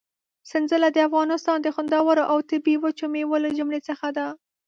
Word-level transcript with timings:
سنځله 0.51 0.87
د 0.93 0.97
افغانستان 1.07 1.57
د 1.61 1.67
خوندورو 1.75 2.23
او 2.31 2.37
طبي 2.49 2.75
وچو 2.79 3.05
مېوو 3.13 3.41
له 3.43 3.49
جملې 3.57 3.81
څخه 3.89 4.07
ده. 4.17 4.27